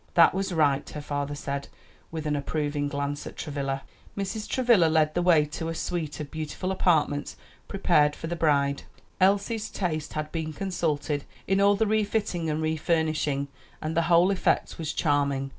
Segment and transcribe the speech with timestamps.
[0.15, 1.67] "That was right," her father said,
[2.09, 3.83] with an approving glance at Travilla.
[4.17, 4.49] Mrs.
[4.49, 7.35] Travilla led the way to a suite of beautiful apartments
[7.67, 8.81] prepared for the bride.
[9.19, 13.47] Elsie's taste had been consulted in all the refitting and refurnishing,
[13.79, 15.49] and the whole effect was charming.